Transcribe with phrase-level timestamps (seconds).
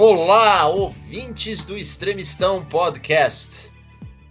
[0.00, 3.70] Olá, ouvintes do Extremistão Podcast.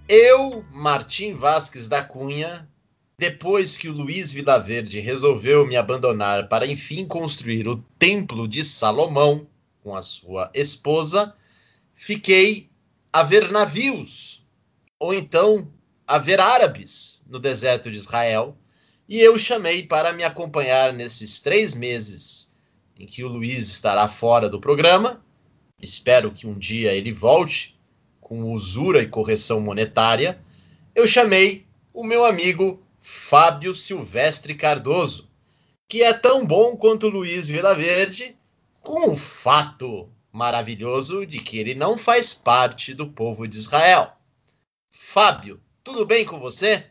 [0.10, 2.68] Eu, Martim Vasques da Cunha,
[3.16, 9.48] depois que o Luiz Vilaverde resolveu me abandonar para enfim construir o Templo de Salomão
[9.84, 11.32] com a sua esposa,
[11.94, 12.68] fiquei
[13.14, 14.44] a ver navios,
[14.98, 15.72] ou então
[16.08, 18.58] a ver árabes no deserto de Israel,
[19.08, 22.56] e eu chamei para me acompanhar nesses três meses
[23.00, 25.24] em que o Luiz estará fora do programa
[25.82, 27.80] espero que um dia ele volte
[28.20, 30.40] com usura e correção monetária,
[30.96, 35.30] eu chamei o meu amigo Fábio Silvestre Cardoso,
[35.88, 38.36] que é tão bom quanto Luiz Vilaverde,
[38.82, 44.14] com o fato maravilhoso de que ele não faz parte do povo de Israel.
[44.90, 46.86] Fábio, tudo bem com você?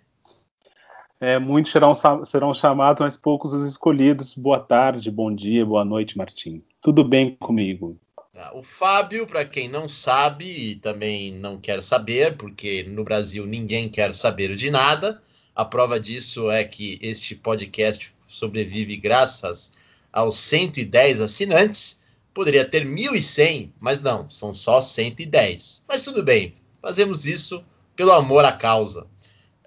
[1.19, 1.93] É, muitos serão,
[2.25, 4.35] serão chamados, mas poucos os escolhidos.
[4.35, 6.63] Boa tarde, bom dia, boa noite, Martim.
[6.81, 7.99] Tudo bem comigo?
[8.43, 13.45] Ah, o Fábio, para quem não sabe e também não quer saber, porque no Brasil
[13.45, 15.21] ninguém quer saber de nada,
[15.55, 19.75] a prova disso é que este podcast sobrevive graças
[20.11, 22.03] aos 110 assinantes.
[22.33, 25.85] Poderia ter 1.100, mas não, são só 110.
[25.87, 27.63] Mas tudo bem, fazemos isso
[27.95, 29.07] pelo amor à causa.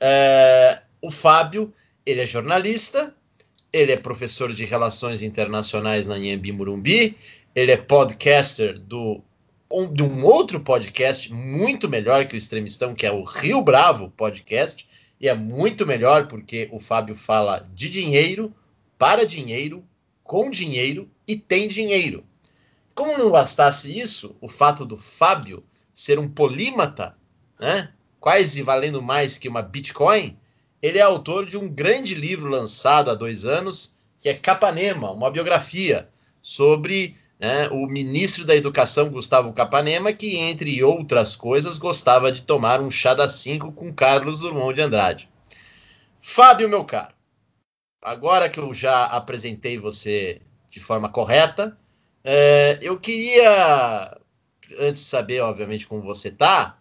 [0.02, 1.72] É, o Fábio,
[2.04, 3.14] ele é jornalista,
[3.72, 7.16] ele é professor de Relações Internacionais na Inhambi Murumbi,
[7.56, 9.24] ele é podcaster do
[9.74, 14.12] um, de um outro podcast muito melhor que o Extremistão, que é o Rio Bravo
[14.12, 14.88] Podcast,
[15.20, 18.54] e é muito melhor porque o Fábio fala de dinheiro,
[19.00, 19.84] para dinheiro,
[20.24, 22.24] com dinheiro e tem dinheiro.
[22.94, 25.64] Como não bastasse isso, o fato do Fábio
[25.94, 27.16] ser um polímata,
[27.60, 30.38] né, quase valendo mais que uma Bitcoin,
[30.82, 35.32] ele é autor de um grande livro lançado há dois anos, que é Capanema, uma
[35.32, 36.10] biografia
[36.42, 42.80] sobre né, o ministro da Educação, Gustavo Capanema, que, entre outras coisas, gostava de tomar
[42.80, 45.30] um chá das cinco com Carlos Drummond de Andrade.
[46.22, 47.14] Fábio, meu caro,
[48.02, 51.78] agora que eu já apresentei você de forma correta,
[52.24, 54.18] é, eu queria,
[54.80, 56.80] antes de saber, obviamente, como você está,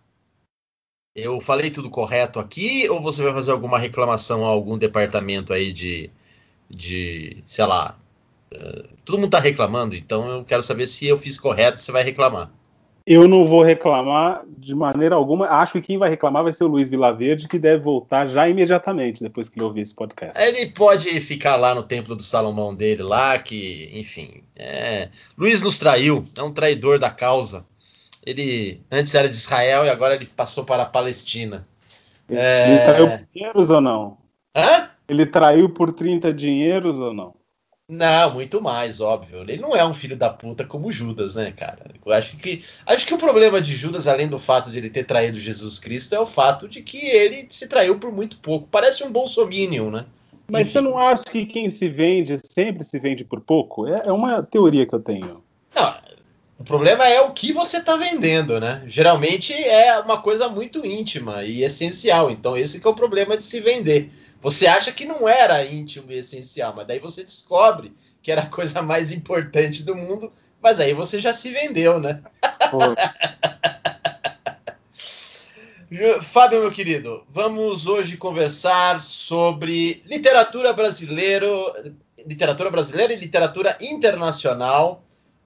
[1.13, 5.73] eu falei tudo correto aqui ou você vai fazer alguma reclamação a algum departamento aí
[5.73, 6.09] de,
[6.71, 7.99] de sei lá,
[9.05, 12.51] todo mundo está reclamando, então eu quero saber se eu fiz correto, você vai reclamar.
[13.05, 15.47] Eu não vou reclamar de maneira alguma.
[15.49, 19.23] Acho que quem vai reclamar vai ser o Luiz Vilaverde, que deve voltar já imediatamente
[19.23, 20.41] depois que ele ouvir esse podcast.
[20.41, 24.45] Ele pode ficar lá no templo do Salomão dele, lá, que, enfim.
[24.55, 25.09] É...
[25.37, 27.67] Luiz nos traiu, é um traidor da causa.
[28.25, 31.67] Ele antes era de Israel e agora ele passou para a Palestina.
[32.29, 32.71] Ele, é...
[32.71, 34.19] ele traiu por dinheiros ou não?
[34.57, 34.91] Hã?
[35.09, 37.35] Ele traiu por 30 dinheiros ou não?
[37.93, 39.43] Não, muito mais, óbvio.
[39.43, 41.91] Ele não é um filho da puta como Judas, né, cara?
[42.03, 45.05] Eu acho que acho que o problema de Judas, além do fato de ele ter
[45.05, 48.67] traído Jesus Cristo, é o fato de que ele se traiu por muito pouco.
[48.71, 50.07] Parece um bolsominion, né?
[50.51, 50.73] Mas Enfim.
[50.73, 53.87] você não acha que quem se vende sempre se vende por pouco?
[53.87, 55.45] É, é uma teoria que eu tenho.
[55.75, 55.95] Não,
[56.63, 58.85] o problema é o que você está vendendo, né?
[58.87, 62.31] Geralmente é uma coisa muito íntima e essencial.
[62.31, 64.13] Então esse é o problema de se vender.
[64.41, 68.47] Você acha que não era íntimo e essencial, mas daí você descobre que era a
[68.47, 72.23] coisa mais importante do mundo, mas aí você já se vendeu, né?
[76.23, 81.45] Fábio, meu querido, vamos hoje conversar sobre literatura brasileira,
[82.25, 85.03] literatura brasileira e literatura internacional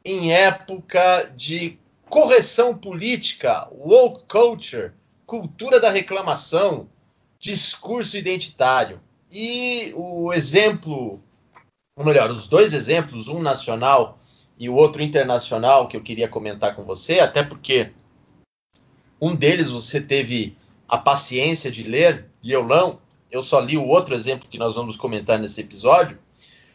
[0.06, 1.76] em época de
[2.08, 4.92] correção política, woke culture,
[5.26, 6.88] cultura da reclamação,
[7.40, 9.00] discurso identitário.
[9.32, 11.20] E o exemplo,
[11.98, 14.20] ou melhor, os dois exemplos, um nacional
[14.56, 17.90] e o outro internacional, que eu queria comentar com você, até porque
[19.20, 20.56] um deles você teve
[20.88, 23.00] a paciência de ler e eu não.
[23.28, 26.16] Eu só li o outro exemplo que nós vamos comentar nesse episódio.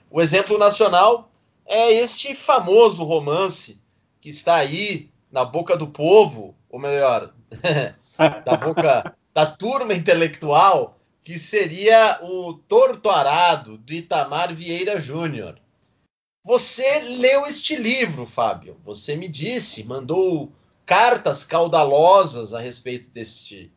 [0.09, 1.30] O exemplo nacional
[1.71, 3.81] é este famoso romance
[4.19, 7.33] que está aí na boca do povo, ou melhor,
[8.45, 15.57] da boca da turma intelectual, que seria o Torto Arado, do Itamar Vieira Júnior.
[16.43, 18.75] Você leu este livro, Fábio.
[18.83, 20.51] Você me disse, mandou
[20.85, 23.71] cartas caudalosas a respeito deste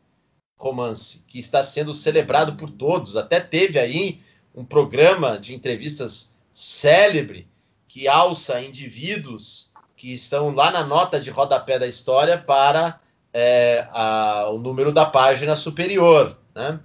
[0.59, 3.15] romance, que está sendo celebrado por todos.
[3.15, 4.19] Até teve aí
[4.53, 7.47] um programa de entrevistas célebre
[7.95, 12.99] que alça indivíduos que estão lá na nota de rodapé da história para
[13.31, 16.37] é, a, o número da página superior.
[16.53, 16.77] Né?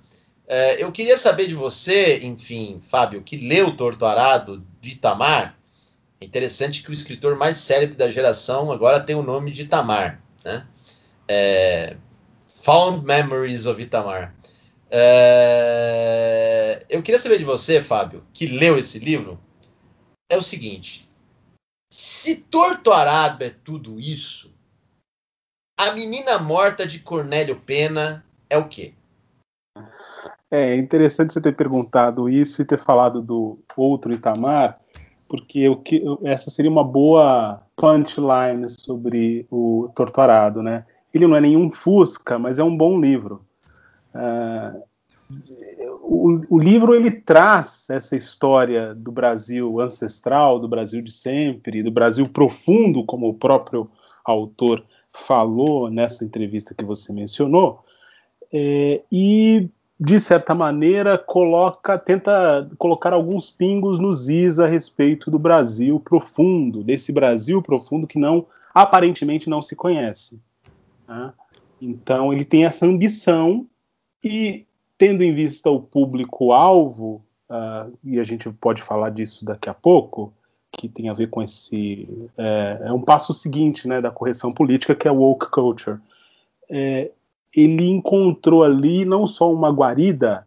[0.46, 5.58] É, eu queria saber de você, enfim, Fábio, que leu Torto Arado de Itamar,
[6.20, 10.22] É interessante que o escritor mais célebre da geração agora tem o nome de Itamar,
[10.44, 10.64] né?
[11.26, 11.96] É,
[12.46, 14.32] Found Memories of Itamar.
[14.88, 19.40] É, eu queria saber de você, Fábio, que leu esse livro,
[20.30, 21.10] é o seguinte:
[21.92, 24.54] se Torturado é tudo isso,
[25.78, 28.94] a menina morta de Cornélio Pena é o quê?
[30.50, 34.78] É interessante você ter perguntado isso e ter falado do outro Itamar,
[35.28, 40.84] porque que, essa seria uma boa punchline sobre o Torturado, né?
[41.14, 43.44] Ele não é nenhum Fusca, mas é um bom livro.
[44.14, 44.82] Uh,
[46.02, 51.90] o, o, livro ele traz essa história do Brasil ancestral, do Brasil de sempre, do
[51.90, 53.88] Brasil profundo, como o próprio
[54.24, 57.82] autor falou nessa entrevista que você mencionou,
[58.52, 59.68] é, e
[59.98, 66.82] de certa maneira coloca, tenta colocar alguns pingos nos is a respeito do Brasil profundo,
[66.82, 70.40] desse Brasil profundo que não aparentemente não se conhece.
[71.06, 71.32] Né?
[71.80, 73.66] Então ele tem essa ambição
[74.24, 74.66] e
[75.00, 80.30] tendo em vista o público-alvo, uh, e a gente pode falar disso daqui a pouco,
[80.70, 82.06] que tem a ver com esse.
[82.36, 85.98] É, é um passo seguinte né, da correção política, que é o woke culture.
[86.68, 87.10] É,
[87.56, 90.46] ele encontrou ali não só uma guarida,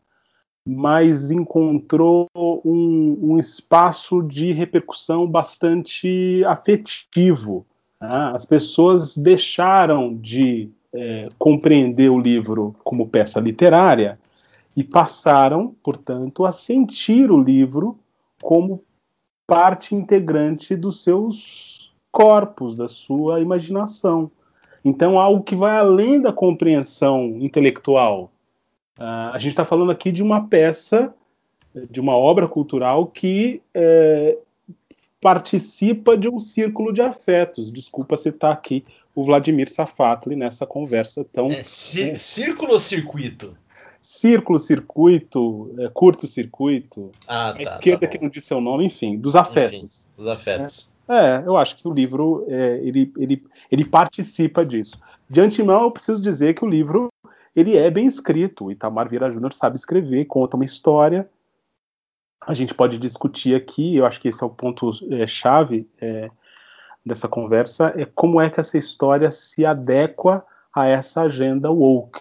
[0.63, 7.65] mas encontrou um, um espaço de repercussão bastante afetivo.
[7.99, 8.31] Né?
[8.35, 14.19] As pessoas deixaram de é, compreender o livro como peça literária
[14.75, 17.99] e passaram, portanto, a sentir o livro
[18.41, 18.83] como
[19.45, 24.31] parte integrante dos seus corpos, da sua imaginação.
[24.83, 28.31] Então, algo que vai além da compreensão intelectual.
[28.99, 31.13] Uh, a gente está falando aqui de uma peça,
[31.89, 34.37] de uma obra cultural que é,
[35.19, 37.71] participa de um círculo de afetos.
[37.71, 38.83] Desculpa citar aqui
[39.15, 41.47] o Vladimir Safatli nessa conversa tão.
[41.47, 41.63] É,
[42.17, 43.57] círculo ou circuito?
[44.03, 47.11] Círculo, circuito, é, curto-circuito.
[47.25, 49.73] Ah, tá, a esquerda tá que não diz seu nome, enfim, dos afetos.
[49.73, 50.93] Enfim, dos afetos.
[51.07, 54.97] É, eu acho que o livro é, ele, ele, ele participa disso.
[55.29, 57.07] De antemão, eu preciso dizer que o livro
[57.55, 58.65] ele é bem escrito.
[58.65, 61.29] O Itamar Vieira Júnior sabe escrever, conta uma história.
[62.45, 66.29] A gente pode discutir aqui, eu acho que esse é o ponto é, chave é,
[67.05, 70.45] dessa conversa, é como é que essa história se adequa
[70.75, 72.19] a essa agenda woke.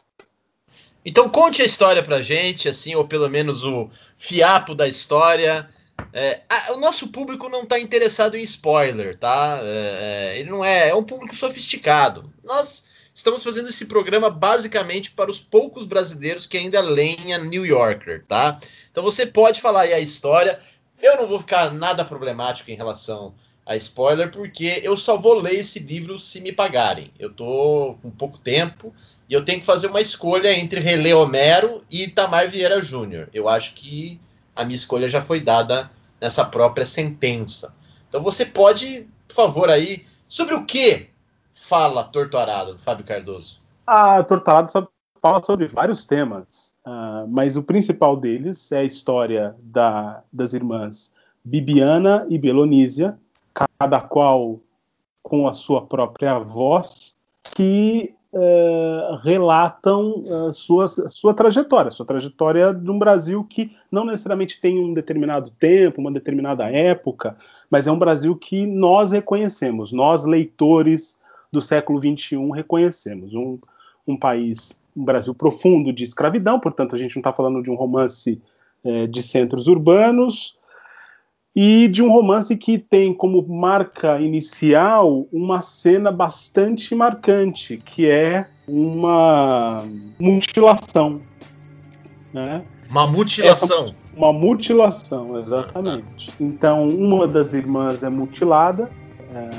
[1.04, 5.69] Então conte a história pra gente, assim, ou pelo menos o fiapo da história.
[6.12, 9.58] É, a, o nosso público não está interessado em spoiler, tá?
[9.62, 12.32] É, é, ele não é, é um público sofisticado.
[12.44, 17.66] Nós estamos fazendo esse programa basicamente para os poucos brasileiros que ainda leem a New
[17.66, 18.58] Yorker, tá?
[18.90, 20.58] Então você pode falar aí a história.
[21.00, 23.34] Eu não vou ficar nada problemático em relação
[23.64, 27.12] a spoiler, porque eu só vou ler esse livro se me pagarem.
[27.19, 28.93] Eu tô com pouco tempo
[29.32, 33.31] e eu tenho que fazer uma escolha entre reler Homero e Itamar Vieira Júnior.
[33.32, 34.20] Eu acho que
[34.55, 35.90] a minha escolha já foi dada
[36.21, 37.75] nessa própria sentença.
[38.11, 41.09] Então você pode, por favor, aí, sobre o que
[41.54, 43.62] fala Torturado, Fábio Cardoso?
[43.87, 44.71] A Torturado
[45.18, 51.14] fala sobre vários temas, uh, mas o principal deles é a história da, das irmãs
[51.42, 53.18] Bibiana e Belonísia,
[53.78, 54.61] cada qual
[55.23, 57.16] com a sua própria voz,
[57.54, 64.58] que é, relatam eh, sua, sua trajetória, sua trajetória de um Brasil que não necessariamente
[64.58, 67.36] tem um determinado tempo, uma determinada época,
[67.70, 71.18] mas é um Brasil que nós reconhecemos, nós leitores
[71.52, 73.34] do século XXI reconhecemos.
[73.34, 73.58] Um,
[74.06, 77.74] um país, um Brasil profundo de escravidão, portanto a gente não está falando de um
[77.74, 78.40] romance
[78.82, 80.58] é, de centros urbanos,
[81.54, 88.47] e de um romance que tem como marca inicial uma cena bastante marcante, que é
[88.66, 89.85] uma
[90.18, 91.21] mutilação.
[92.32, 92.62] Né?
[92.90, 93.85] Uma mutilação.
[93.87, 96.32] Essa, uma mutilação, exatamente.
[96.40, 98.90] Então, uma das irmãs é mutilada,
[99.35, 99.50] é,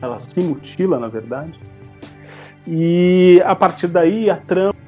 [0.00, 1.58] ela se mutila, na verdade,
[2.66, 4.87] e a partir daí a trama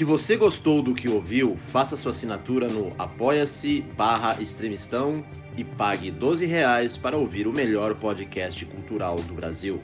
[0.00, 5.22] se você gostou do que ouviu, faça sua assinatura no apoia-se barra extremistão
[5.58, 9.78] e pague 12 reais para ouvir o melhor podcast cultural do Brasil.